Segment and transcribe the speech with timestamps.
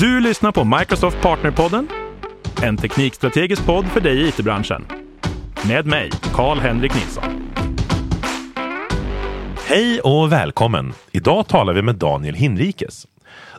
[0.00, 1.88] Du lyssnar på Microsoft Partnerpodden,
[2.62, 4.86] en teknikstrategisk podd för dig i it-branschen.
[5.68, 7.24] Med mig, Karl-Henrik Nilsson.
[9.66, 10.92] Hej och välkommen!
[11.12, 13.06] Idag talar vi med Daniel Hinrikes.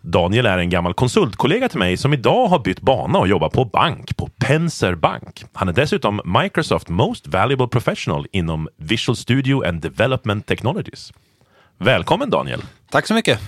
[0.01, 3.65] Daniel är en gammal konsultkollega till mig som idag har bytt bana och jobbar på
[3.65, 5.43] bank, på Penser Bank.
[5.53, 11.13] Han är dessutom Microsoft Most Valuable Professional inom Visual Studio and Development Technologies.
[11.77, 12.61] Välkommen Daniel!
[12.91, 13.39] Tack så mycket.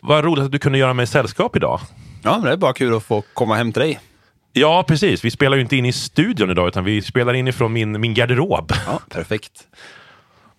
[0.00, 1.80] Vad roligt att du kunde göra mig sällskap idag.
[2.26, 4.00] Ja, men det är bara kul att få komma hem till dig.
[4.52, 5.24] Ja, precis.
[5.24, 8.14] Vi spelar ju inte in i studion idag, utan vi spelar in ifrån min, min
[8.14, 8.72] garderob.
[8.86, 9.52] Ja, perfekt.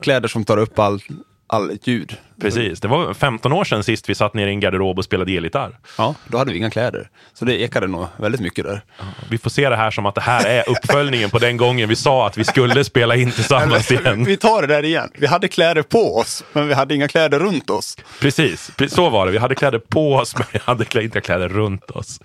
[0.01, 1.01] Kläder som tar upp all,
[1.47, 2.17] all ljud.
[2.41, 2.79] Precis.
[2.79, 5.77] Det var 15 år sedan sist vi satt ner i en garderob och spelade elgitarr.
[5.97, 7.09] Ja, då hade vi inga kläder.
[7.33, 8.81] Så det ekade nog väldigt mycket där.
[9.29, 11.95] Vi får se det här som att det här är uppföljningen på den gången vi
[11.95, 14.23] sa att vi skulle spela in tillsammans igen.
[14.23, 15.09] Vi tar det där igen.
[15.13, 17.97] Vi hade kläder på oss, men vi hade inga kläder runt oss.
[18.21, 19.31] Precis, pre- så var det.
[19.31, 22.19] Vi hade kläder på oss, men vi hade inte kläder runt oss.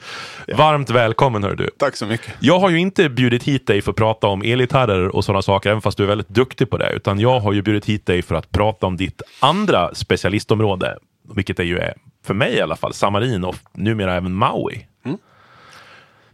[0.56, 1.70] Varmt välkommen hör du.
[1.78, 2.34] Tack så mycket.
[2.40, 5.70] Jag har ju inte bjudit hit dig för att prata om elgitarrer och sådana saker,
[5.70, 6.90] även fast du är väldigt duktig på det.
[6.92, 10.98] Utan jag har ju bjudit hit dig för att prata om ditt andra specialistområde.
[11.34, 14.86] Vilket är ju är, för mig i alla fall, Samarin och numera även Maui.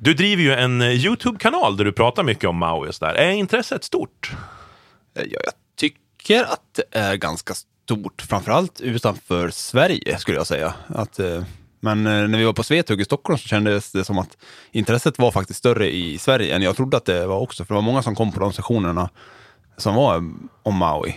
[0.00, 3.14] Du driver ju en eh, YouTube-kanal där du pratar mycket om Maui och sådär.
[3.14, 4.32] Är intresset stort?
[5.14, 10.74] Ja, jag tycker att det är ganska stort, framförallt utanför Sverige skulle jag säga.
[10.88, 11.42] Att, eh,
[11.80, 14.36] men eh, när vi var på Svetug i Stockholm så kändes det som att
[14.72, 17.64] intresset var faktiskt större i Sverige än jag trodde att det var också.
[17.64, 19.10] För det var många som kom på de sessionerna
[19.76, 20.16] som var
[20.62, 21.14] om Maui.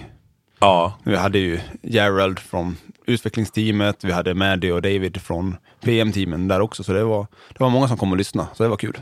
[0.61, 6.59] Ja, Vi hade ju Gerald från utvecklingsteamet, vi hade Maddie och David från PM-teamen där
[6.59, 6.83] också.
[6.83, 8.99] Så det var, det var många som kom och lyssnade, så det var kul.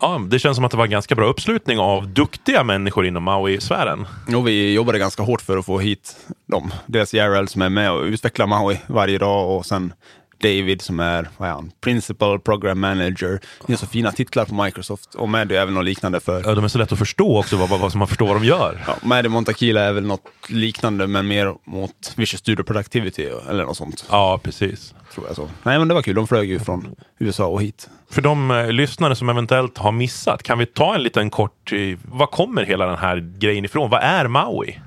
[0.00, 3.22] Ja, det känns som att det var en ganska bra uppslutning av duktiga människor inom
[3.22, 4.06] Maui-sfären.
[4.36, 6.16] Och vi jobbade ganska hårt för att få hit
[6.46, 6.70] dem.
[6.86, 9.92] Dels Gerald som är med och utvecklar Maui varje dag och sen
[10.40, 13.40] David som är, vad är han, Principal Program Manager.
[13.66, 16.54] Det är så fina titlar på Microsoft och Maddie är väl något liknande för Ja,
[16.54, 18.44] de är så lätt att förstå också, vad, vad, vad som man förstår vad de
[18.44, 18.84] gör.
[18.86, 23.76] Ja, Maddie Montakila är väl något liknande men mer mot Visual Studio Productivity eller något
[23.76, 24.04] sånt.
[24.10, 24.94] Ja, precis.
[25.14, 25.48] Tror jag så.
[25.62, 27.88] Nej men det var kul, de flög ju från USA och hit.
[28.10, 31.98] För de eh, lyssnare som eventuellt har missat, kan vi ta en liten kort, eh,
[32.04, 33.90] var kommer hela den här grejen ifrån?
[33.90, 34.80] Vad är Maui?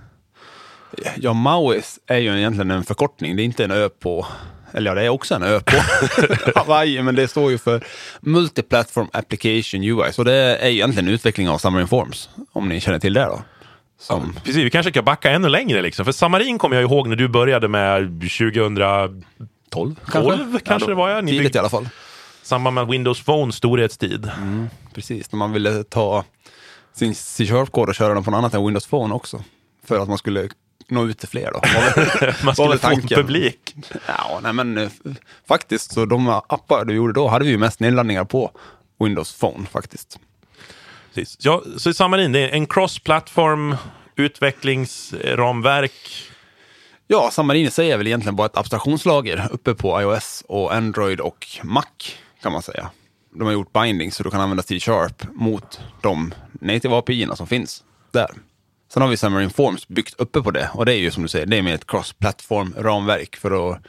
[1.15, 3.35] Ja, Maui är ju egentligen en förkortning.
[3.35, 4.25] Det är inte en ö på,
[4.73, 5.75] eller ja, det är också en ö på
[6.59, 7.83] Hawaii, men det står ju för
[8.19, 10.13] Multiplatform Application UI.
[10.13, 13.41] Så det är egentligen utveckling av Summer Informs, om ni känner till det då.
[13.99, 16.05] Som, Precis, vi kanske ska backa ännu längre liksom.
[16.05, 19.23] För Samarin kommer jag ihåg när du började med 2012
[19.69, 21.23] 12 kanske, det var jag.
[21.23, 21.89] Ni Tidigt i alla fall.
[22.43, 24.31] samband med Windows Phone storhetstid.
[24.93, 26.23] Precis, när man ville ta
[26.93, 29.43] sin C-sharp-kod och köra den på något annat än Windows Phone också.
[29.85, 30.49] För att man skulle
[30.91, 31.59] nå ut till fler då.
[31.63, 33.75] Var Man skulle få publik.
[34.07, 34.89] Ja, nej men eh,
[35.47, 38.51] faktiskt så de appar du gjorde då hade vi ju mest nedladdningar på
[38.99, 40.19] Windows Phone faktiskt.
[41.13, 41.37] Precis.
[41.39, 43.75] Ja, så Samarin, det är en cross-plattform
[44.15, 46.27] utvecklingsramverk.
[47.07, 51.19] Ja, Xamarin i sig är väl egentligen bara ett abstraktionslager uppe på iOS och Android
[51.19, 51.85] och Mac
[52.41, 52.89] kan man säga.
[53.33, 57.83] De har gjort bindings så du kan använda C-sharp mot de native API-erna som finns
[58.11, 58.29] där.
[58.93, 61.29] Sen har vi Xamarin Forms byggt uppe på det och det är ju som du
[61.29, 63.81] säger, det är med ett cross-plattform-ramverk för att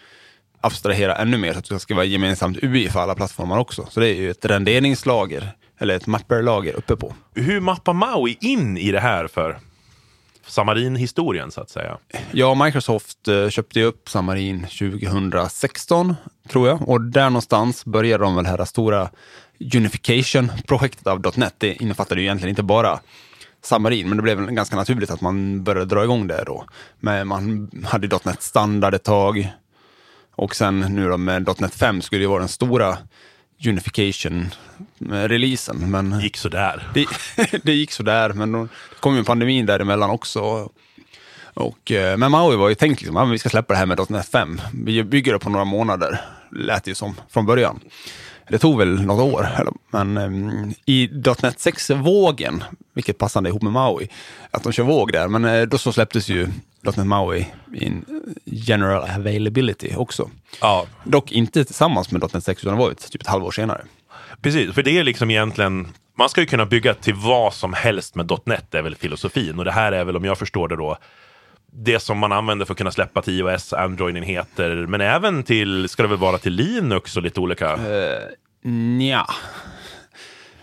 [0.60, 3.86] abstrahera ännu mer så att det ska vara gemensamt UI för alla plattformar också.
[3.90, 7.14] Så det är ju ett renderingslager, eller ett mapper-lager uppe på.
[7.34, 9.58] Hur mappar Maui in i det här för
[10.46, 11.98] Samarin-historien så att säga?
[12.32, 16.14] Ja, Microsoft eh, köpte ju upp Xamarin 2016,
[16.48, 16.88] tror jag.
[16.88, 19.10] Och där någonstans började de väl det här stora
[19.74, 21.54] Unification-projektet av .NET.
[21.58, 23.00] Det innefattade ju egentligen inte bara
[23.62, 26.64] Xamarin, men det blev ganska naturligt att man började dra igång det då.
[27.00, 29.52] Men man hade .NET standard ett tag.
[30.34, 32.98] Och sen nu då med .NET 5 skulle det vara den stora
[33.64, 35.90] Unification-releasen.
[35.90, 36.88] Men Gick sådär.
[36.94, 37.06] det,
[37.62, 38.68] det gick sådär, men då
[39.00, 40.70] kom ju pandemin däremellan också.
[41.54, 44.10] Och, eh, men Maui var ju tänkt liksom, att vi ska släppa det här med
[44.10, 44.60] .NET 5.
[44.84, 47.80] Vi bygger det på några månader, lät det ju som från början.
[48.48, 49.48] Det tog väl något år,
[49.90, 54.08] men um, i .NET 6-vågen, vilket passade ihop med Maui,
[54.50, 56.48] att de kör våg där, men eh, då så släpptes ju
[56.82, 58.04] .NET Maui in
[58.44, 60.30] general availability också.
[60.60, 63.84] Ja, Dock inte tillsammans med .NET 6, utan det var ju typ ett halvår senare.
[64.40, 64.74] precis.
[64.74, 65.88] För det är liksom egentligen,
[66.18, 69.58] man ska ju kunna bygga till vad som helst med .NET är väl filosofin.
[69.58, 70.96] Och det här är väl, om jag förstår det då,
[71.74, 76.02] det som man använder för att kunna släppa till iOS, Android-enheter, men även till, ska
[76.02, 77.72] det väl vara till Linux och lite olika?
[77.72, 78.28] Eh,
[78.70, 79.26] nja.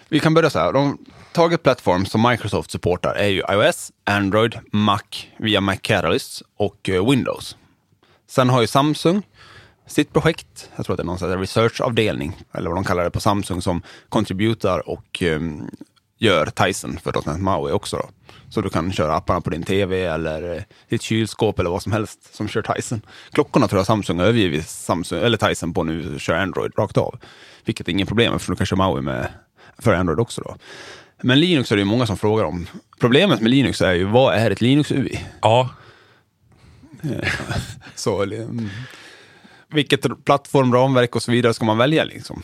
[0.09, 0.73] Vi kan börja så här.
[0.73, 0.97] De
[1.31, 5.01] target plattform som Microsoft supportar är ju iOS, Android, Mac
[5.37, 7.57] via Mac Catalyst och eh, Windows.
[8.27, 9.23] Sen har ju Samsung
[9.91, 10.69] sitt projekt.
[10.75, 13.81] Jag tror att det är någon researchavdelning, eller vad de kallar det på Samsung, som
[14.09, 15.69] contributar och um,
[16.19, 17.97] gör Tyson för .NET Maui också.
[17.97, 18.09] Då.
[18.49, 21.91] Så du kan köra apparna på din tv eller eh, ditt kylskåp eller vad som
[21.91, 23.01] helst som kör Tyson.
[23.31, 27.19] Klockorna tror jag Samsung har övergivit Samsung, eller Tyson på nu, kör Android rakt av.
[27.65, 29.27] Vilket är inget problem eftersom du kan köra Maui med,
[29.77, 30.41] för Android också.
[30.41, 30.55] Då.
[31.21, 32.67] Men Linux är det ju många som frågar om.
[32.99, 35.19] Problemet med Linux är ju, vad är ett Linux-UI?
[35.41, 35.69] Ja,
[37.95, 38.69] Så, mm,
[39.67, 42.43] vilket plattform, ramverk och så vidare ska man välja liksom?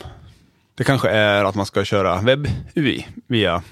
[0.75, 3.63] Det kanske är att man ska köra webb-UI via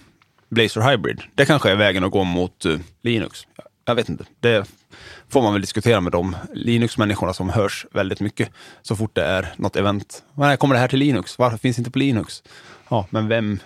[0.49, 1.21] Blazor Hybrid.
[1.35, 3.47] Det kanske är vägen att gå mot uh, Linux.
[3.85, 4.25] Jag vet inte.
[4.39, 4.65] Det
[5.29, 8.49] får man väl diskutera med de Linux-människorna som hörs väldigt mycket
[8.81, 10.23] så fort det är något event.
[10.33, 11.37] När kommer det här till Linux?
[11.37, 12.43] Varför finns det inte på Linux?
[12.89, 13.59] Ja, men vem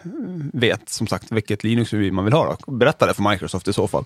[0.54, 2.58] vet som sagt vilket Linux-UI man vill ha?
[2.66, 2.72] Då?
[2.72, 4.06] Berätta det för Microsoft i så fall.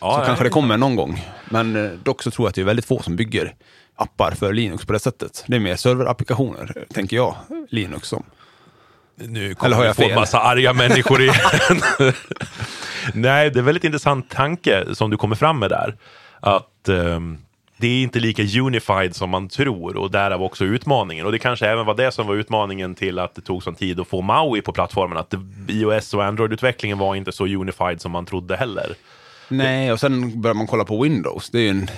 [0.00, 1.24] Ja, så kanske det kommer någon gång.
[1.50, 3.54] Men eh, dock så tror jag att det är väldigt få som bygger
[3.96, 5.44] appar för Linux på det sättet.
[5.46, 7.36] Det är mer serverapplikationer, tänker jag,
[7.68, 8.24] Linux som.
[9.16, 10.10] Nu kommer Eller har vi jag få fel?
[10.10, 11.34] en massa arga människor igen.
[13.14, 15.96] Nej, det är en väldigt intressant tanke som du kommer fram med där.
[16.40, 17.38] Att ehm,
[17.76, 21.26] det är inte lika unified som man tror och därav också utmaningen.
[21.26, 24.00] Och det kanske även var det som var utmaningen till att det tog sån tid
[24.00, 25.18] att få Maui på plattformen.
[25.18, 25.34] Att
[25.68, 28.94] iOS och Android-utvecklingen var inte så unified som man trodde heller.
[29.48, 31.50] Nej, och sen börjar man kolla på Windows.
[31.50, 31.90] Det är ju en,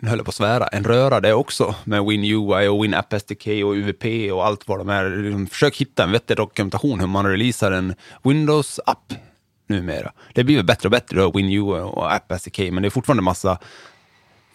[0.00, 3.46] nu höll jag på att svära, en röra det också med WinUI och WinApp SDK
[3.46, 5.10] och UVP och allt vad de är.
[5.10, 9.14] Liksom, Försök hitta en vettig dokumentation hur man releasar en Windows-app
[9.68, 10.12] numera.
[10.34, 13.22] Det blir väl bättre och bättre, då, WinUI och App SDK, men det är fortfarande
[13.22, 13.58] massa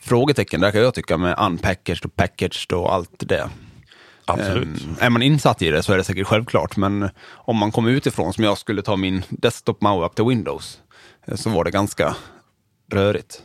[0.02, 3.50] frågetecken där kan jag tycka med unpackaged och packaged och allt det.
[4.26, 4.84] Absolut.
[4.84, 7.90] Ehm, är man insatt i det så är det säkert självklart, men om man kommer
[7.90, 10.80] utifrån, som jag skulle ta min desktop Maui upp till Windows,
[11.26, 12.16] eh, så var det ganska
[12.92, 13.44] rörigt.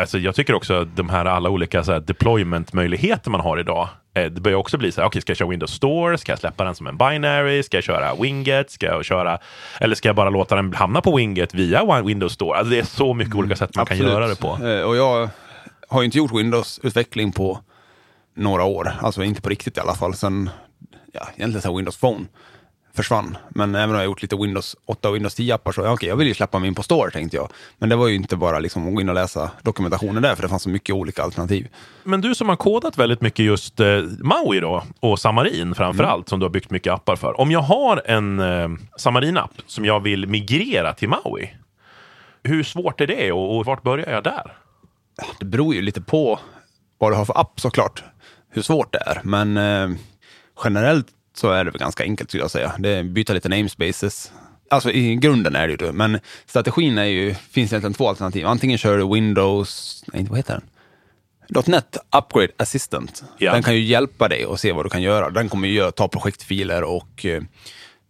[0.00, 3.88] Alltså, jag tycker också att de här alla olika så här, deployment-möjligheter man har idag,
[4.14, 6.18] eh, det börjar också bli så här, okej, ska jag köra Windows Store?
[6.18, 7.62] Ska jag släppa den som en binary?
[7.62, 8.70] Ska jag köra Winget?
[8.70, 9.38] Ska jag köra,
[9.80, 12.58] eller ska jag bara låta den hamna på Winget via Windows Store?
[12.58, 14.66] Alltså, det är så mycket olika sätt man kan göra det på.
[14.66, 15.28] Eh, Och jag
[15.88, 17.58] har ju inte gjort Windows-utveckling på
[18.36, 20.50] några år, alltså inte på riktigt i alla fall, sen
[21.12, 22.24] ja, egentligen sen Windows Phone
[22.94, 23.36] försvann.
[23.48, 26.16] Men även om jag gjort lite Windows 8 och Windows 10-appar så, ja, okej, jag
[26.16, 27.48] vill ju släppa min på Store tänkte jag.
[27.78, 30.42] Men det var ju inte bara liksom att gå in och läsa dokumentationen där, för
[30.42, 31.68] det fanns så mycket olika alternativ.
[32.04, 36.28] Men du som har kodat väldigt mycket just eh, Maui då, och Xamarin framför allt,
[36.28, 37.40] som du har byggt mycket appar för.
[37.40, 41.50] Om jag har en eh, Xamarin-app som jag vill migrera till Maui,
[42.42, 44.56] hur svårt är det och, och vart börjar jag där?
[45.38, 46.38] Det beror ju lite på
[46.98, 48.04] vad du har för app såklart,
[48.50, 49.20] hur svårt det är.
[49.24, 49.98] Men eh,
[50.64, 52.72] generellt så är det väl ganska enkelt skulle jag säga.
[52.78, 54.32] Det byta lite namespaces.
[54.70, 58.46] Alltså i grunden är det ju det, men strategin är ju, finns egentligen två alternativ.
[58.46, 60.68] Antingen kör du Windows, nej, vad heter den?
[61.66, 63.24] .NET Upgrade Assistant.
[63.38, 63.52] Ja.
[63.52, 65.30] Den kan ju hjälpa dig och se vad du kan göra.
[65.30, 67.42] Den kommer ju ta projektfiler och eh,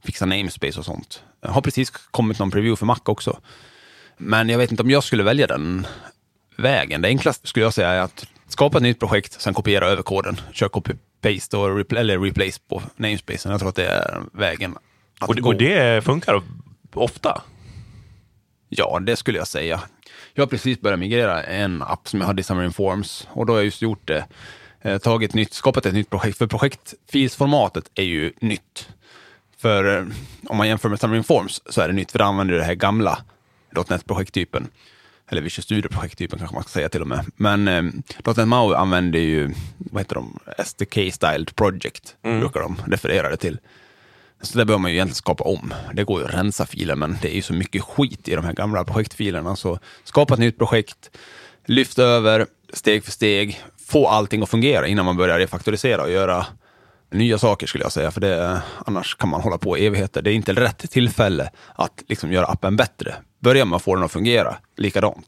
[0.05, 1.23] fixa namespace och sånt.
[1.41, 3.41] Jag har precis kommit någon preview för Mac också.
[4.19, 5.87] Men jag vet inte om jag skulle välja den
[6.57, 7.03] vägen.
[7.03, 10.41] Det enklaste skulle jag säga är att skapa ett nytt projekt, sen kopiera över koden,
[10.53, 13.51] kör copy-paste och repl- eller replace på namespacen.
[13.51, 14.77] Jag tror att det är vägen
[15.19, 15.49] att Och, gå.
[15.49, 16.43] och det funkar
[16.95, 17.43] ofta.
[18.69, 19.81] Ja, det skulle jag säga.
[20.35, 23.53] Jag har precis börjat migrera en app som jag hade i Xamarin Forms och då
[23.53, 24.25] har jag just gjort det.
[24.81, 28.89] Eh, tagit nytt, skapat ett nytt projekt, för projektfilsformatet är ju nytt.
[29.59, 30.05] För eh,
[30.47, 32.75] om man jämför med Xamarin Forms så är det nytt, för det använder det här
[32.75, 33.19] gamla
[33.89, 34.69] .NET-projekttypen.
[35.33, 37.25] Eller Visual Studio-projekttypen kanske man ska säga till och med.
[37.37, 37.83] Men eh,
[38.37, 43.59] .NET MAUI använder ju, vad heter de, SDK-styled project, brukar de referera det till.
[44.43, 45.75] Så det behöver man ju egentligen skapa om.
[45.95, 48.45] Det går ju att rensa filer, men det är ju så mycket skit i de
[48.45, 49.57] här gamla projektfilerna.
[49.57, 51.11] Så skapa ett nytt projekt,
[51.67, 56.47] lyft över steg för steg, få allting att fungera innan man börjar refaktorisera och göra
[57.13, 58.11] nya saker skulle jag säga.
[58.11, 60.23] För det, annars kan man hålla på i evigheter.
[60.23, 63.15] Det är inte rätt tillfälle att liksom göra appen bättre.
[63.41, 65.27] Börja med att få den att fungera likadant.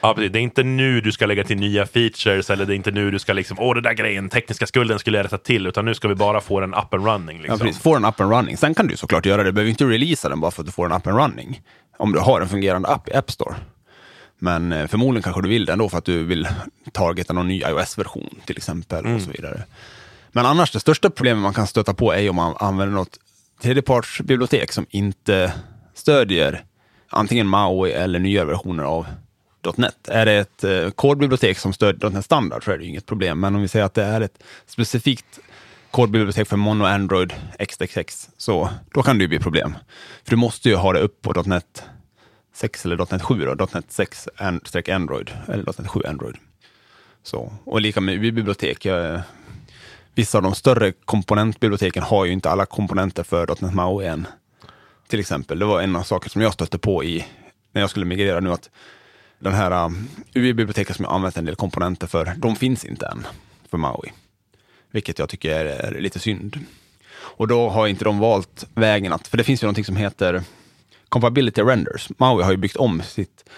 [0.00, 0.32] Ja, precis.
[0.32, 3.10] Det är inte nu du ska lägga till nya features eller det är inte nu
[3.10, 5.94] du ska liksom, åh, det där grejen, tekniska skulden skulle jag rätta till, utan nu
[5.94, 7.36] ska vi bara få den up and running.
[7.36, 7.58] Ja, Liksom.
[7.58, 7.82] precis.
[7.82, 8.56] Få den up and running.
[8.56, 9.48] Sen kan du såklart göra det.
[9.48, 11.60] Du behöver inte releasa den bara för att du får den up and running.
[11.96, 13.54] Om du har en fungerande app i App Store.
[14.38, 16.48] Men eh, förmodligen kanske du vill det ändå för att du vill
[16.92, 19.62] targeta någon ny iOS-version till exempel och så vidare.
[20.36, 23.18] Men annars, det största problemet man kan stöta på är ju om man använder något
[23.62, 25.52] tredjepartsbibliotek som inte
[25.94, 26.64] stödjer
[27.08, 29.06] antingen MAUI eller nya versioner av
[29.76, 30.08] .NET.
[30.08, 33.40] Är det ett eh, kodbibliotek som stödjer .NET standard så är det ju inget problem.
[33.40, 35.38] Men om vi säger att det är ett specifikt
[35.90, 39.74] kodbibliotek för Mono Android XXX, så då kan det ju bli problem.
[40.24, 41.82] För du måste ju ha det upp på .NET
[42.54, 44.60] 6 eller .NET 7 då, .NET 6 and,
[44.92, 46.36] Android eller .NET 7 Android.
[47.22, 48.84] Så, och lika med UI-bibliotek.
[48.84, 49.22] jag
[50.14, 54.26] vissa av de större komponentbiblioteken har ju inte alla komponenter för .NET MAUI än.
[55.08, 57.26] Till exempel, det var en av sakerna som jag stötte på i
[57.72, 58.70] när jag skulle migrera nu, att
[59.38, 63.26] den här um, UI-biblioteket som jag använt en del komponenter för, de finns inte än
[63.70, 64.12] för MAUI.
[64.90, 66.58] Vilket jag tycker är, är lite synd.
[67.14, 70.42] Och då har inte de valt vägen att, för det finns ju någonting som heter
[71.08, 72.08] Compatibility Renders.
[72.18, 73.50] MAUI har ju byggt om sitt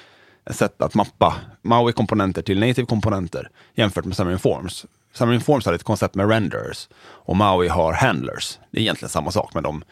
[0.50, 4.86] sätt att mappa MAUI-komponenter till native-komponenter jämfört med Xamarin Forms.
[5.14, 8.58] Xamarin Forms har ett koncept med renders och MAUI har handlers.
[8.70, 9.84] Det är egentligen samma sak med dem.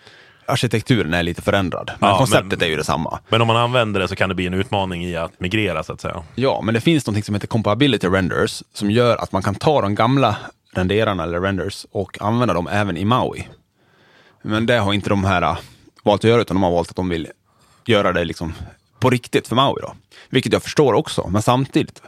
[0.47, 3.19] Arkitekturen är lite förändrad, men Ja, konceptet men- är ju detsamma.
[3.29, 5.93] Men om man använder det så kan det bli en utmaning i att migrera så
[5.93, 6.23] att säga.
[6.35, 9.81] Ja, men det finns något som heter compatibility renders som gör att man kan ta
[9.83, 10.37] de gamla
[10.75, 13.49] renderarna eller renders och använda dem även i MAUI.
[14.43, 15.57] Men det har inte de här äh,
[16.03, 17.29] valt att göra, utan de har valt att de vill
[17.87, 18.53] göra det liksom
[19.05, 19.83] på riktigt för MAUI.
[19.83, 19.95] Då.
[20.31, 22.03] Vilket jag förstår också, men samtidigt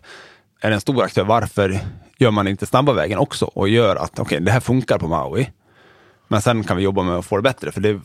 [0.60, 1.24] är det en stor aktör.
[1.24, 1.80] Varför
[2.18, 5.50] gör man inte snabba vägen också och gör att okej, det här funkar på MAUI.
[6.28, 8.00] Men sen kan vi jobba med att få det bättre, för det,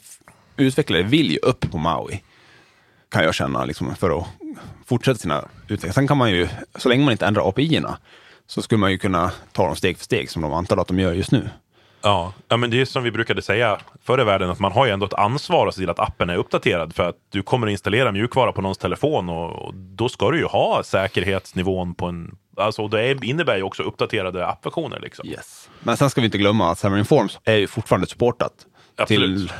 [0.57, 2.21] utvecklare vill ju upp på MAUI
[3.09, 4.27] kan jag känna, liksom, för att
[4.85, 5.93] fortsätta sina utveckling.
[5.93, 7.97] Sen kan man ju, så länge man inte ändrar API-erna,
[8.47, 10.99] så skulle man ju kunna ta dem steg för steg som de antar att de
[10.99, 11.49] gör just nu.
[12.03, 12.33] Ja.
[12.47, 14.91] ja, men det är som vi brukade säga förr i världen, att man har ju
[14.91, 16.95] ändå ett ansvar att se till att appen är uppdaterad.
[16.95, 20.37] För att du kommer att installera mjukvara på någons telefon och, och då ska du
[20.37, 22.35] ju ha säkerhetsnivån på en...
[22.57, 24.99] Alltså det är, innebär ju också uppdaterade appversioner.
[24.99, 25.27] Liksom.
[25.27, 25.69] Yes.
[25.79, 28.53] Men sen ska vi inte glömma att Xamarin Forms är ju fortfarande supportat
[28.95, 29.49] Absolut.
[29.49, 29.57] till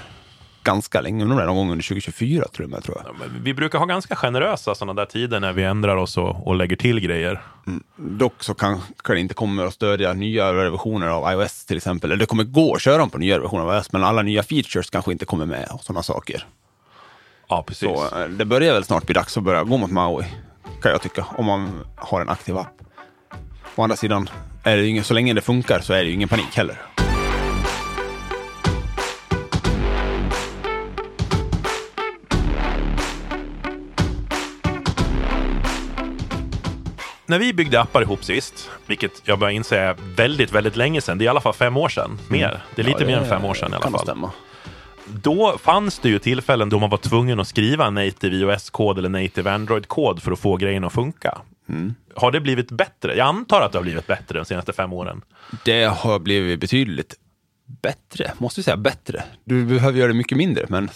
[0.63, 2.83] ganska länge, undrar om det är någon gång under 2024 tror jag.
[2.83, 3.15] Tror jag.
[3.19, 6.55] Ja, Vi brukar ha ganska generösa sådana där tider när vi ändrar oss och, och
[6.55, 7.41] lägger till grejer.
[7.95, 12.11] Dock så kanske det inte kommer att stödja nya versioner av iOS till exempel.
[12.11, 14.43] Eller det kommer gå att köra dem på nya versioner av iOS, men alla nya
[14.43, 16.45] features kanske inte kommer med och sådana saker.
[17.49, 17.89] Ja, precis.
[17.89, 20.25] Så eh, det börjar väl snart bli dags att börja gå mot Maui,
[20.81, 22.81] kan jag tycka, om man har en aktiv app.
[23.75, 24.29] Å andra sidan,
[24.63, 26.81] är det ingen, så länge det funkar så är det ju ingen panik heller.
[37.31, 41.17] När vi byggde appar ihop sist, vilket jag börjar inse är väldigt, väldigt länge sedan,
[41.17, 42.63] det är i alla fall fem år sedan, mer.
[42.75, 43.09] Det är lite Mm.
[43.09, 43.99] Ja, mer än fem år sedan i alla fall.
[43.99, 44.31] stämma.
[45.05, 49.51] Då fanns det ju tillfällen då man var tvungen att skriva native iOS-kod eller native
[49.51, 51.37] Android-kod för att få grejerna att funka.
[51.69, 51.95] Mm.
[52.15, 53.15] Har det blivit bättre?
[53.15, 55.21] Jag antar att det har blivit bättre de senaste fem åren.
[55.65, 57.15] Det har blivit betydligt
[57.81, 59.23] bättre, måste vi säga bättre.
[59.43, 60.89] Du behöver göra det mycket mindre, men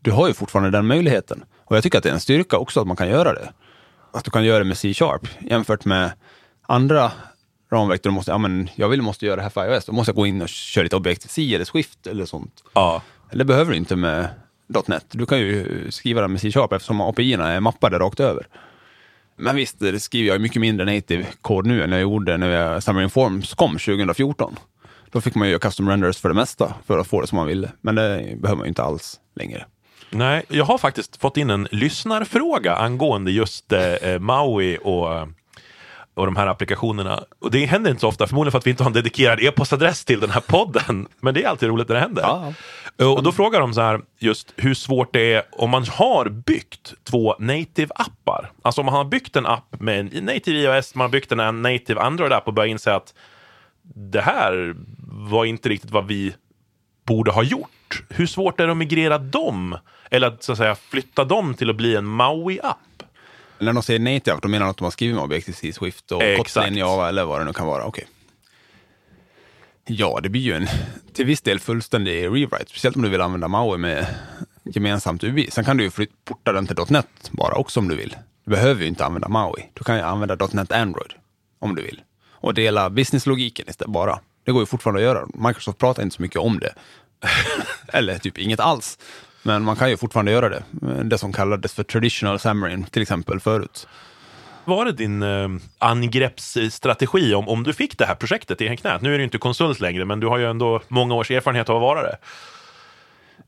[0.00, 1.44] du har ju fortfarande den möjligheten.
[1.64, 3.52] Och jag tycker att det är en styrka också att man kan göra det.
[4.12, 6.12] Att du kan göra det med C-sharp jämfört med
[6.62, 7.12] andra
[7.72, 9.92] ramverk där du måste, ja men jag vill måste göra det här för iOS, då
[9.92, 12.64] måste jag gå in och köra lite Objective-C eller Swift eller sånt.
[12.72, 13.02] Ja.
[13.32, 14.28] Det behöver du inte med
[14.86, 15.04] .NET.
[15.10, 18.46] Du kan ju skriva det med C-sharp eftersom API-erna är mappade rakt över.
[19.36, 22.82] Men visst, det skriver jag mycket mindre native kod nu än jag gjorde när jag,
[22.82, 24.56] Xamarin Forms kom 2014.
[25.10, 27.36] Då fick man ju göra custom renders för det mesta för att få det som
[27.36, 27.72] man ville.
[27.80, 29.64] Men det behöver man ju inte alls längre.
[30.10, 35.08] Nej, jag har faktiskt fått in en lyssnarfråga angående just eh, Maui och,
[36.14, 37.24] och de här applikationerna.
[37.38, 40.04] Och det händer inte så ofta, förmodligen för att vi inte har en dedikerad e-postadress
[40.04, 41.08] till den här podden.
[41.20, 42.22] Men det är alltid roligt när det händer.
[42.22, 42.54] Ja.
[43.06, 46.94] Och då frågar de så här, just hur svårt det är om man har byggt
[47.04, 48.50] två native-appar.
[48.62, 51.62] Alltså om man har byggt en app med en native iOS, man har byggt en
[51.62, 53.14] native Android-app och börjar inse att
[53.94, 54.74] det här
[55.30, 56.34] var inte riktigt vad vi
[57.06, 58.02] borde ha gjort.
[58.08, 59.76] Hur svårt är det att migrera dem?
[60.10, 63.02] Eller att, så att säga, flytta dem till att bli en Maui-app?
[63.58, 66.22] När de säger native, då menar de att de har skrivit med Objective-C, Swift och.
[66.36, 67.84] Kotlin, Java eller vad det nu kan vara.
[67.84, 68.06] Okej.
[69.86, 70.66] Ja, det blir ju en
[71.12, 74.06] till viss del fullständig rewrite, speciellt om du vill använda Maui med
[74.64, 75.50] gemensamt UI.
[75.50, 75.90] Sen kan du ju
[76.24, 78.16] porta den till .NET bara också om du vill.
[78.44, 79.62] Du behöver ju inte använda Maui.
[79.74, 81.12] Du kan ju använda .NET Android
[81.58, 82.00] om du vill.
[82.30, 84.20] Och dela businesslogiken istället bara.
[84.44, 85.26] Det går ju fortfarande att göra.
[85.48, 86.74] Microsoft pratar inte så mycket om det.
[87.98, 88.98] Eller typ inget alls.
[89.42, 90.62] Men man kan ju fortfarande göra det.
[91.04, 93.86] Det som kallades för traditional Xamarin till exempel förut.
[94.64, 99.02] Var det din eh, angreppsstrategi om, om du fick det här projektet i knät?
[99.02, 101.76] Nu är du inte konsult längre, men du har ju ändå många års erfarenhet av
[101.76, 102.16] att vara det.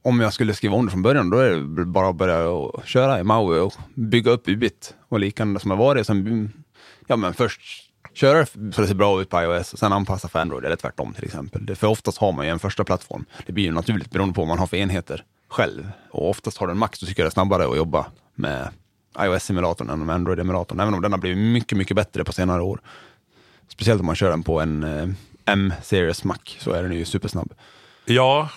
[0.02, 3.20] om jag skulle skriva om det från början, då är det bara att börja köra
[3.20, 6.06] i Maui och bygga upp UBIT och liknande som har varit.
[6.06, 6.52] Sen,
[7.06, 7.60] ja, men först
[8.14, 11.14] köra så det ser bra ut på iOS och sen anpassa för Android eller tvärtom
[11.14, 11.66] till exempel.
[11.66, 13.24] Det, för oftast har man ju en första plattform.
[13.46, 15.90] Det blir ju naturligt beroende på vad man har för enheter själv.
[16.10, 18.68] Och oftast har den Max, så tycker jag det är snabbare att jobba med
[19.18, 20.80] iOS-emulatorn än med Android-emulatorn.
[20.80, 22.80] Även om den har blivit mycket, mycket bättre på senare år.
[23.68, 25.08] Speciellt om man kör den på en eh,
[25.44, 27.52] M-series Mac så är den ju supersnabb.
[28.04, 28.48] Ja,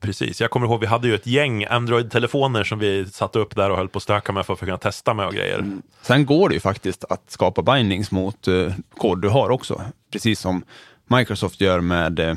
[0.00, 0.40] precis.
[0.40, 3.76] Jag kommer ihåg, vi hade ju ett gäng Android-telefoner som vi satte upp där och
[3.76, 5.64] höll på att stöka med för att kunna testa med och grejer.
[6.02, 9.82] Sen går det ju faktiskt att skapa bindings mot eh, kod du har också.
[10.12, 10.64] Precis som
[11.06, 12.34] Microsoft gör med eh,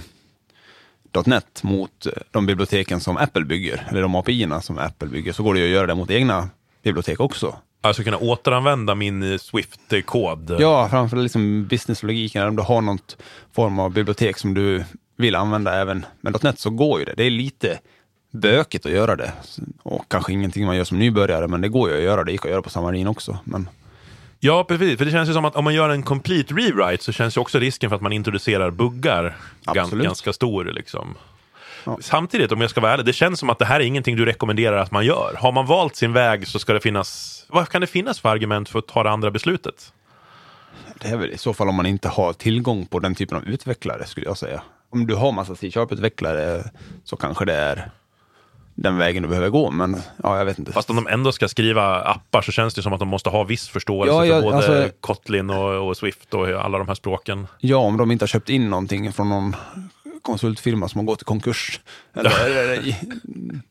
[1.26, 5.44] .NET mot eh, de biblioteken som Apple bygger, eller de API-erna som Apple bygger, så
[5.44, 6.50] går det ju att göra det mot egna
[6.84, 7.56] bibliotek också.
[7.82, 10.56] Alltså kunna återanvända min eh, Swift-kod.
[10.60, 13.00] Ja, framför liksom businesslogiken, om du har någon
[13.56, 14.84] form av bibliotek som du
[15.18, 17.14] vill använda även med .NET så går ju det.
[17.18, 17.80] Det är lite
[18.32, 19.32] bökigt att göra det.
[19.84, 22.24] Och kanske ingenting man gör som nybörjare, men det går ju att göra.
[22.24, 23.38] Det gick att göra på Xamarin också.
[23.44, 23.70] Men
[24.40, 24.98] Ja, precis.
[24.98, 27.42] För det känns ju som att om man gör en complete rewrite så känns ju
[27.42, 30.06] också risken för att man introducerar buggar gan, Absolut.
[30.06, 30.66] ganska stor.
[30.66, 31.16] Liksom.
[31.84, 31.98] Ja.
[32.02, 34.26] Samtidigt, om jag ska vara ärlig, det känns som att det här är ingenting du
[34.26, 35.36] rekommenderar att man gör.
[35.40, 37.36] Har man valt sin väg så ska det finnas...
[37.48, 39.94] Vad kan det finnas för argument för att ta det andra beslutet?
[41.02, 43.44] det är väl i så fall om man inte har tillgång på den typen av
[43.44, 44.62] utvecklare, skulle jag säga.
[44.90, 46.70] Om du har massa C-sharp-utvecklare
[47.04, 47.92] så kanske det är
[48.82, 50.72] den vägen du behöver gå, men ja, jag vet inte.
[50.72, 53.44] Fast om de ändå ska skriva appar så känns det som att de måste ha
[53.44, 56.96] viss förståelse Ja, för ja, både alltså- Kotlin och, och Swift och alla de här
[56.96, 57.48] språken.
[57.60, 59.56] Ja, om de inte har köpt in någonting från någon
[60.22, 61.80] konsultfirma som har gått i konkurs.
[62.14, 62.96] Eller, eller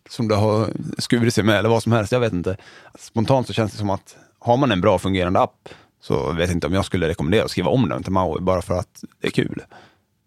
[0.09, 2.13] som det har skurit sig med, eller vad som helst.
[2.13, 2.57] Jag vet inte.
[2.99, 5.69] Spontant så känns det som att har man en bra fungerande app
[6.03, 8.63] så vet jag inte om jag skulle rekommendera att skriva om den till Maui bara
[8.63, 9.63] för att det är kul.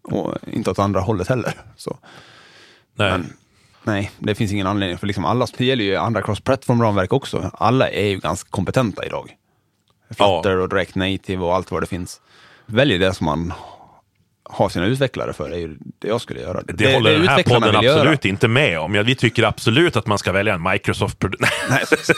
[0.03, 1.53] Och inte åt andra hållet heller.
[1.77, 1.97] Så.
[2.95, 3.11] Nej.
[3.11, 3.33] Men
[3.83, 4.97] nej, det finns ingen anledning.
[4.97, 7.51] För liksom alla, det gäller ju andra cross-platform-ramverk också.
[7.53, 9.35] Alla är ju ganska kompetenta idag.
[10.09, 12.21] Flutter och Direct Native och allt vad det finns.
[12.65, 13.53] Välj det som man
[14.43, 15.49] har sina utvecklare för.
[15.49, 16.61] Det är ju det jag skulle göra.
[16.61, 17.99] Det, håller den här podden vill göra.
[17.99, 18.95] absolut inte med om.
[18.95, 21.43] Ja, vi tycker absolut att man ska välja en Microsoft-produkt.
[21.69, 22.13] Nej, så,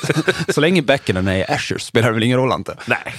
[0.53, 2.77] så länge backenden är i Azure spelar det väl ingen roll inte.
[2.85, 3.15] Nej.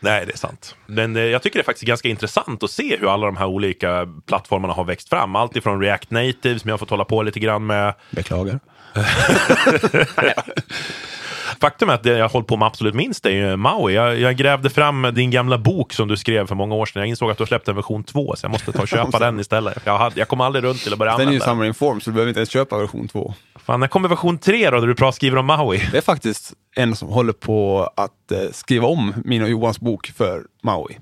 [0.00, 0.76] Nej, det är sant.
[0.86, 3.46] Men eh, jag tycker det är faktiskt ganska intressant att se hur alla de här
[3.46, 5.36] olika plattformarna har växt fram.
[5.36, 7.94] Allt ifrån React Native som jag har fått hålla på lite grann med.
[8.10, 8.60] Beklagar.
[11.60, 13.94] Faktum är att det jag har hållit på med absolut minst är ju Maui.
[13.94, 17.00] Jag, jag grävde fram din gamla bok som du skrev för många år sedan.
[17.00, 19.18] Jag insåg att du har släppt en version 2, så jag måste ta och köpa
[19.18, 19.78] den istället.
[19.84, 21.54] Jag, hade, jag kom aldrig runt till att börja Den är ju använda den.
[21.54, 23.34] Summer Inform så du behöver inte ens köpa version 2.
[23.68, 25.80] Fan, när kommer version 3 då, där du skriver om Maui?
[25.92, 30.06] Det är faktiskt en som håller på att eh, skriva om min och Johans bok
[30.16, 30.98] för Maui.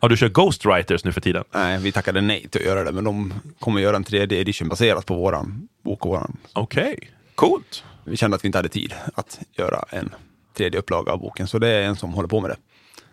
[0.00, 1.44] Ja, du kör Ghostwriters nu för tiden?
[1.54, 4.68] Nej, vi tackade nej till att göra det, men de kommer göra en tredje edition
[4.68, 6.36] baserat på våran bok och våran.
[6.52, 7.84] Okej, coolt.
[8.04, 10.14] Vi kände att vi inte hade tid att göra en
[10.56, 12.56] tredje upplaga av boken, så det är en som håller på med det.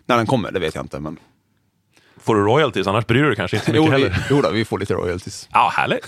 [0.06, 1.18] När den kommer, det vet jag inte, men...
[2.20, 2.86] Får du royalties?
[2.86, 4.26] Annars bryr du dig kanske inte så Jo, mycket vi, heller.
[4.30, 5.48] jo då, vi får lite royalties.
[5.52, 6.06] Ja, härligt.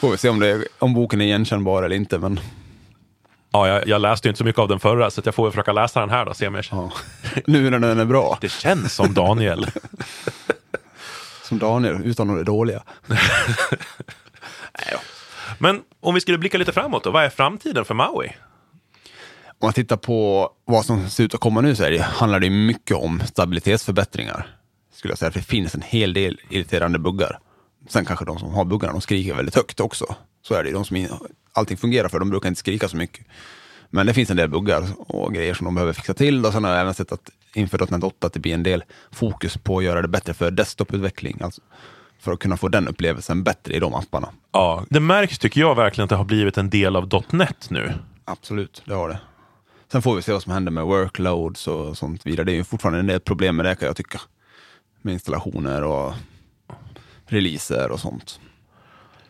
[0.00, 2.40] Får vi se om, det, om boken är igenkännbar eller inte, men
[3.50, 5.52] Ja, jag, jag läste ju inte så mycket av den förra, så jag får väl
[5.52, 6.92] försöka läsa den här då, se om jag ja.
[7.46, 9.66] nu när den är bra, Det känns som Daniel.
[11.42, 12.82] som Daniel, utan att det dåliga.
[15.58, 18.28] Men om vi skulle blicka lite framåt då, vad är framtiden för Maui?
[19.46, 22.40] Om man tittar på vad som ser ut att komma nu så är det, handlar
[22.40, 24.56] det mycket om stabilitetsförbättringar.
[24.94, 27.38] Skulle jag säga, för det finns en hel del irriterande buggar.
[27.88, 30.14] Sen kanske de som har buggarna, de skriker väldigt högt också.
[30.42, 31.08] Så är det, de som in,
[31.52, 33.26] allting fungerar för, de brukar inte skrika så mycket.
[33.90, 36.46] Men det finns en del buggar och grejer som de behöver fixa till.
[36.46, 38.84] Och sen har jag även sett att inför .NET 8 att det blir en del
[39.12, 41.40] fokus på att göra det bättre för desktop-utveckling.
[41.40, 41.62] Alltså
[42.20, 44.28] för att kunna få den upplevelsen bättre i de apparna.
[44.52, 47.92] Ja, det märks tycker jag verkligen att det har blivit en del av .NET nu.
[48.24, 49.18] Absolut, det har det.
[49.92, 52.44] Sen får vi se vad som händer med workloads och sånt vidare.
[52.44, 54.20] Det är ju fortfarande en del problem med det kan jag tycka.
[55.02, 56.14] Med installationer och
[57.26, 58.40] releaser och sånt.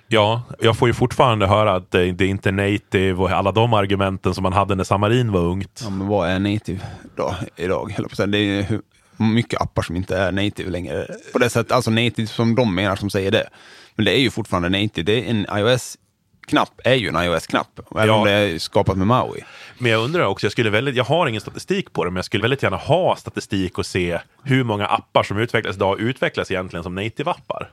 [0.08, 3.72] Ja, jag får ju fortfarande höra att det, det är inte native och alla de
[3.74, 5.80] argumenten som man hade när Samarin var ungt.
[5.84, 6.80] Ja, men vad är native
[7.16, 7.96] då, idag?
[8.28, 8.80] Det är ju
[9.16, 11.06] mycket appar som inte är native längre.
[11.32, 13.48] På det sättet, alltså native som de menar som säger det.
[13.94, 15.02] Men det är ju fortfarande native.
[15.02, 17.80] Det är en iOS-knapp är ju en iOS-knapp.
[17.94, 18.14] Även Ja.
[18.14, 19.40] om det är skapat med Maui.
[19.78, 22.24] Men jag undrar också, jag, skulle väldigt, jag har ingen statistik på det, men jag
[22.24, 26.82] skulle väldigt gärna ha statistik och se hur många appar som utvecklas idag utvecklas egentligen
[26.82, 27.66] som native-appar.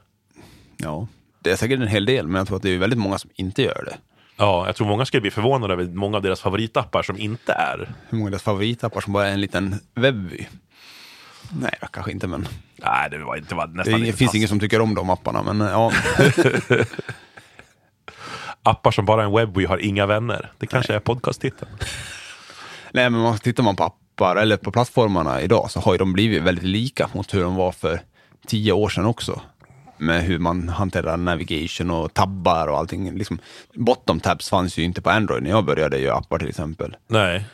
[0.84, 1.08] Ja,
[1.40, 3.30] det är säkert en hel del, men jag tror att det är väldigt många som
[3.36, 3.98] inte gör det.
[4.38, 7.94] Ja, jag tror många skulle bli förvånade över många av deras favoritappar som inte är.
[8.10, 10.46] Hur många av deras favoritappar som bara är en liten webbvy?
[11.52, 14.48] Nej, kanske inte, men Nej, det var inte var det nästan är, lite finns ingen
[14.48, 15.44] som tycker om de apparna.
[15.44, 15.92] Men ja,
[18.64, 20.52] Appar som bara är en webview har inga vänner.
[20.58, 21.72] Det kanske är podcasttiteln.
[22.92, 26.44] Nej, men tittar man på appar eller på plattformarna idag så har ju de blivit
[26.44, 28.02] väldigt lika mot hur de var för
[28.48, 29.42] tio år sedan också.
[30.04, 33.18] Med hur man hanterar navigation och tabbar och allting.
[33.18, 33.40] Liksom,
[33.74, 36.96] bottom tabs fanns ju inte på Android när jag började göra appar till exempel.
[37.08, 37.46] Nej.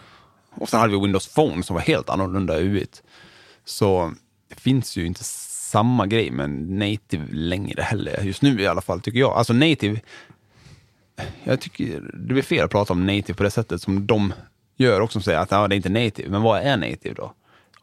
[0.51, 3.03] Och sen hade vi Windows Phone som var helt annorlunda UIt.
[3.65, 4.13] Så
[4.49, 8.21] det finns ju inte samma grej med native längre heller.
[8.23, 9.31] Just nu i alla fall tycker jag.
[9.31, 9.99] Alltså native,
[11.43, 14.33] jag tycker det blir fel att prata om native på det sättet som de
[14.77, 15.13] gör också.
[15.13, 16.29] Som säger att ja, det är inte native.
[16.29, 17.33] Men vad är native då?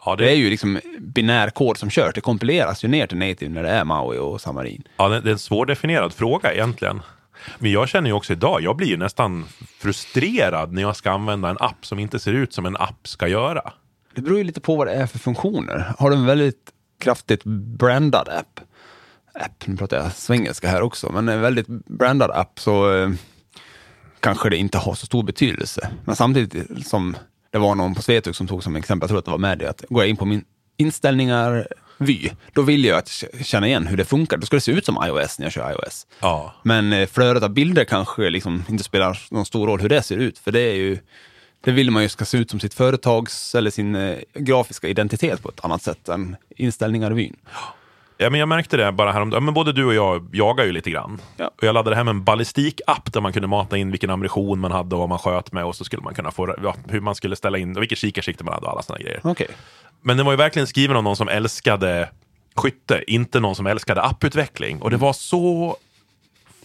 [0.07, 0.25] Ja, det...
[0.25, 2.15] det- är ju liksom binär kod som körs.
[2.15, 4.83] Det kompileras ju ner till native när det är Maui och Xamarin.
[4.97, 7.03] Ja, det det är en svårdefinierad fråga egentligen.
[7.59, 9.45] Men jag känner ju också idag, jag blir ju nästan
[9.79, 13.29] frustrerad när jag ska använda en app som inte ser ut som en app ska
[13.29, 13.73] göra.
[14.15, 15.93] Det beror ju lite på vad det är för funktioner.
[15.99, 18.61] Har du en väldigt kraftigt brandad app,
[19.35, 23.11] app nu pratar jag svengelska här också, men en väldigt brandad app så eh,
[24.21, 25.89] kanske det inte har så stor betydelse.
[26.05, 27.17] Men samtidigt som
[27.57, 29.59] det var någon på Svetuk som tog som exempel, jag tror att det var med
[29.59, 30.45] det, att går jag in på min
[30.77, 34.37] inställningar vy, då vill jag att känna igen hur det funkar.
[34.37, 36.07] Då ska det se ut som iOS när jag kör iOS.
[36.21, 40.03] Ja, Men eh, flödet av bilder kanske liksom inte spelar någon stor roll hur det
[40.03, 40.99] ser ut, för det är ju
[41.65, 45.43] det vill man ju ska se ut som sitt företags eller sin eh, grafiska identitet
[45.43, 47.37] på ett annat sätt än inställningar i vyn.
[48.19, 49.45] Ja, men jag märkte det bara häromdagen.
[49.45, 51.21] Men både du och jag jagar ju lite grann.
[51.37, 51.51] Ja.
[51.57, 54.95] Och jag laddade hem en ballistik-app där man kunde mata in vilken ammunition man hade
[54.95, 55.65] och vad man sköt med.
[55.65, 58.45] Och så skulle man kunna få ja, hur man skulle ställa in, och vilket kikarsikte
[58.45, 59.21] man hade och alla sådana grejer.
[59.25, 59.49] Okej.
[60.03, 62.09] Men den var ju verkligen skriven av någon som älskade
[62.55, 64.83] skytte, inte någon som älskade apputveckling.
[64.83, 65.77] Och det var så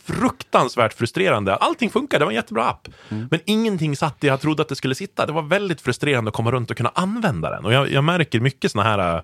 [0.03, 1.55] fruktansvärt frustrerande.
[1.55, 2.87] Allting funkade, det var en jättebra app.
[3.09, 5.25] Men ingenting satt där jag trodde att det skulle sitta.
[5.25, 7.65] Det var väldigt frustrerande att komma runt och kunna använda den.
[7.65, 9.21] Och jag, jag märker mycket såna här äh,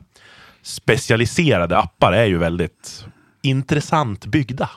[0.61, 3.05] specialiserade appar är ju väldigt
[3.41, 4.69] intressant byggda.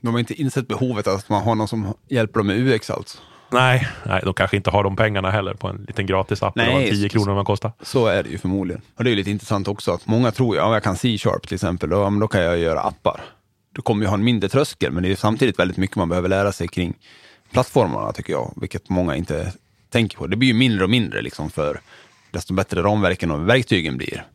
[0.00, 3.18] De har inte insett behovet att man har någon som hjälper dem med UX alltså.
[3.52, 6.54] Nej, nej, de kanske inte har de pengarna heller på en liten gratisapp.
[6.56, 7.72] Nej, Nej, 10 så- kronor man kostar.
[7.82, 8.82] Så är det ju förmodligen.
[8.96, 11.54] Och det är ju lite intressant också att många tror ja jag kan C-sharp till
[11.54, 13.20] exempel, då, då kan jag göra appar.
[13.72, 16.28] Du kommer ju ha en mindre tröskel, men det är samtidigt väldigt mycket man behöver
[16.28, 16.94] lära sig kring
[17.52, 19.52] plattformarna tycker jag, vilket många inte
[19.90, 20.26] tänker på.
[20.26, 21.80] Det blir ju mindre och mindre liksom för
[22.30, 24.26] desto bättre ramverken och verktygen blir.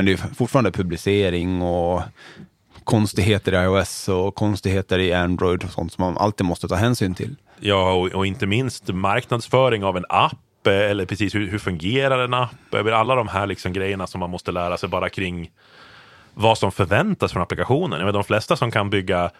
[0.00, 2.02] Men det är fortfarande publicering och
[2.84, 7.14] konstigheter i iOS och konstigheter i Android och sånt som man alltid måste ta hänsyn
[7.14, 7.36] till.
[7.58, 12.18] Ja, och, och inte minst marknadsföring av en app, eh, eller precis hur, hur fungerar
[12.18, 12.74] en app?
[12.74, 15.50] Alla de här liksom grejerna som man måste lära sig bara kring
[16.34, 18.00] vad som förväntas från applikationen.
[18.00, 19.30] Jag de flesta som kan bygga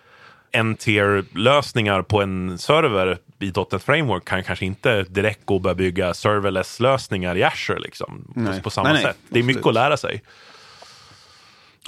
[0.52, 6.14] N-tier-lösningar på en server i .NET Framework kan kanske inte direkt gå och börja bygga
[6.14, 8.62] serverless-lösningar i Azure liksom, på, Nej.
[8.62, 9.16] på samma Nej, nej, sätt.
[9.28, 10.22] Det är mycket att lära sig.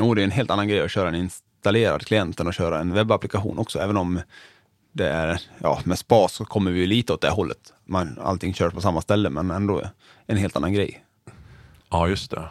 [0.00, 2.80] Och det är en helt annan grej att köra en installerad klient än att köra
[2.80, 4.20] en webbapplikation också, även om
[4.92, 7.72] det är, ja, med spas så kommer vi lite åt det hållet.
[7.84, 9.82] Man, allting körs på samma ställe, men ändå
[10.26, 11.04] en helt annan grej.
[11.90, 12.42] Ja, just det.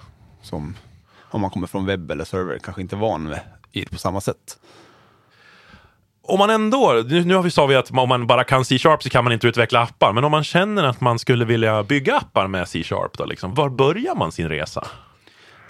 [0.42, 0.76] Som
[1.32, 4.60] om man kommer från webb eller server, kanske inte van det på samma sätt.
[6.22, 9.04] om man ändå, nu, nu har vi sa vi att om man bara kan C-sharp
[9.04, 12.18] så kan man inte utveckla appar, men om man känner att man skulle vilja bygga
[12.18, 14.88] appar med C-sharp, liksom, var börjar man sin resa?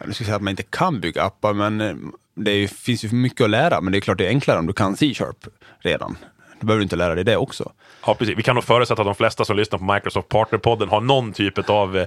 [0.05, 1.95] Jag skulle säga att man inte kan bygga appar, men eh,
[2.35, 3.81] det ju, finns ju mycket att lära.
[3.81, 5.47] Men det är klart det är enklare om du kan C-sharp
[5.79, 6.17] redan.
[6.59, 7.71] Då behöver du inte lära dig det också.
[8.05, 8.37] Ja, precis.
[8.37, 11.69] Vi kan nog förutsätta att de flesta som lyssnar på Microsoft Partnerpodden har någon typ
[11.69, 12.05] av eh,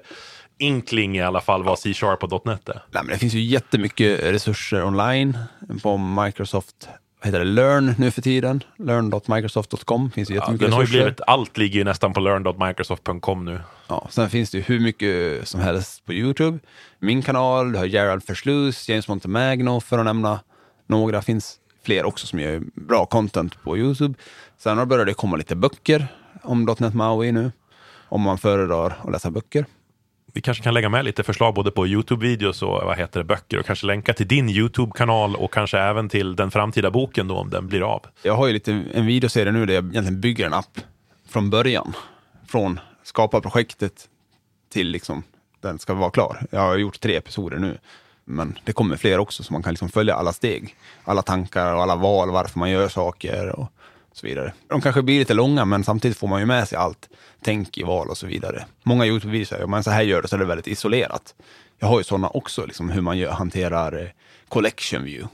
[0.59, 2.75] inkling i alla fall vad C-sharp och .NET är.
[2.75, 5.39] Nej, men det finns ju jättemycket resurser online
[5.83, 6.89] på Microsoft
[7.25, 8.63] vad heter det, Learn nu för tiden.
[8.79, 13.45] Learn.microsoft.com finns ju Ja, jättemycket den har ju blivit, allt ligger ju nästan på learn.microsoft.com
[13.45, 13.61] nu.
[13.89, 16.59] Ja, sen finns det ju hur mycket som helst på YouTube.
[16.99, 20.41] Min kanal, du har Gerald Verslus, James Montemagno för att nämna
[20.87, 21.23] några.
[21.23, 24.15] finns fler också som gör bra content på YouTube.
[24.59, 26.07] Sen har börjat det komma lite böcker
[26.43, 27.53] om .NET Maui nu.
[28.09, 29.67] Om man föredrar att läsa böcker.
[30.37, 33.59] Vi kanske kan lägga med lite förslag både på YouTube-videos och vad heter det, böcker
[33.59, 37.51] och kanske länka till din YouTube-kanal och kanske även till den framtida boken då om
[37.51, 38.07] den blir av.
[38.23, 40.81] Jag har ju lite en videoserie nu där jag egentligen bygger en app
[41.29, 41.93] från början.
[42.47, 44.09] Från skapa projektet
[44.73, 45.23] till liksom
[45.61, 46.47] den ska vara klar.
[46.51, 47.79] Jag har gjort tre episoder nu.
[48.25, 50.77] Men det kommer fler också så man kan liksom följa alla steg.
[51.05, 53.69] Alla tankar och alla val, varför man gör saker och
[54.15, 54.53] så vidare.
[54.69, 57.09] De kanske blir lite långa men samtidigt får man ju med sig allt.
[57.43, 58.65] Tänk i val och så vidare.
[58.83, 61.35] Många Youtube-videos säger man så här gör det så är det väldigt isolerat.
[61.79, 64.09] Jag har ju sådana också, liksom hur man gör, hanterar eh,
[64.49, 65.29] collection view.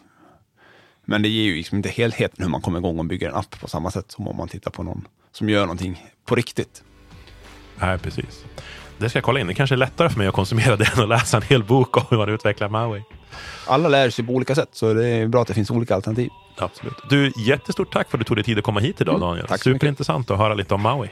[1.05, 3.61] Men det ger ju liksom inte helheten hur man kommer igång och bygger en app
[3.61, 6.83] på samma sätt som om man tittar på någon som gör någonting på riktigt.
[7.79, 8.45] Nej, precis.
[8.99, 9.47] Det ska jag kolla in.
[9.47, 11.97] Det kanske är lättare för mig att konsumera det än att läsa en hel bok
[11.97, 13.03] om hur man utvecklar Maui.
[13.67, 16.31] Alla lär sig på olika sätt, så det är bra att det finns olika alternativ.
[16.63, 16.95] Absolut.
[17.09, 19.47] Du, jättestort tack för att du tog dig tid att komma hit idag Daniel.
[19.47, 19.81] tack så mycket.
[19.81, 21.09] Superintressant att höra lite om Maui.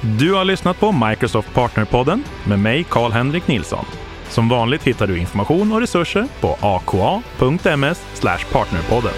[0.00, 3.84] Du har lyssnat på Microsoft Partnerpodden med mig, Karl-Henrik Nilsson.
[4.28, 9.12] Som vanligt hittar du information och resurser på aka.ms partnerpodden.